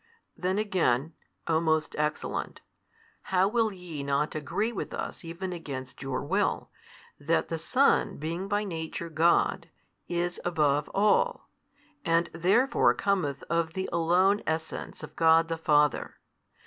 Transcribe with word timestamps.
Then 0.35 0.57
again 0.57 1.13
(o 1.45 1.59
most 1.61 1.95
excellent) 1.95 2.61
how 3.29 3.47
will 3.47 3.71
ye 3.71 4.01
not 4.01 4.33
agree 4.33 4.71
with 4.71 4.95
us 4.95 5.23
even 5.23 5.53
against 5.53 6.01
your 6.01 6.23
will, 6.23 6.71
that 7.19 7.49
the 7.49 7.59
Son 7.59 8.17
being 8.17 8.47
by 8.47 8.63
Nature 8.63 9.09
God, 9.09 9.69
is 10.07 10.41
above 10.43 10.89
all, 10.95 11.47
and 12.03 12.31
therefore 12.33 12.95
cometh 12.95 13.43
of 13.47 13.73
the 13.73 13.87
Alone 13.93 14.41
Essence 14.47 15.03
of 15.03 15.15
God 15.15 15.49
the 15.49 15.55
Father? 15.59 16.15